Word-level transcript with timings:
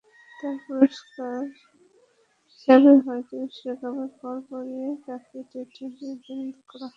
তার 0.39 0.55
পুরস্কার 0.65 1.37
হিসেবেই 2.51 2.99
হয়তো, 3.07 3.33
বিশ্বকাপের 3.41 4.09
পরপরই 4.19 4.75
তাঁকে 5.05 5.37
টি-টোয়েন্টির 5.51 6.11
অধিনায়ক 6.13 6.59
করা 6.69 6.79
হয়। 6.79 6.89